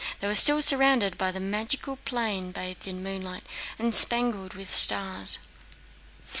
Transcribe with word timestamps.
They 0.19 0.25
were 0.25 0.33
still 0.33 0.63
surrounded 0.63 1.15
by 1.15 1.31
the 1.31 1.39
magic 1.39 1.81
plain 2.05 2.51
bathed 2.51 2.87
in 2.87 3.03
moonlight 3.03 3.43
and 3.77 3.93
spangled 3.93 4.55
with 4.55 4.73
stars. 4.73 5.37